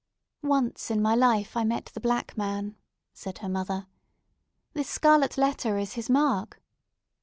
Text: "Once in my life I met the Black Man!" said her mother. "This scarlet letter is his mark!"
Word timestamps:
"Once 0.41 0.89
in 0.89 0.99
my 0.99 1.13
life 1.13 1.55
I 1.55 1.63
met 1.63 1.91
the 1.93 1.99
Black 1.99 2.35
Man!" 2.35 2.75
said 3.13 3.37
her 3.37 3.47
mother. 3.47 3.85
"This 4.73 4.89
scarlet 4.89 5.37
letter 5.37 5.77
is 5.77 5.93
his 5.93 6.09
mark!" 6.09 6.59